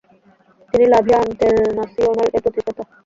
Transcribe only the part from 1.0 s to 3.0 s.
V আঁন্তেরনাসিওনাল-এর প্রতিষ্ঠাতা।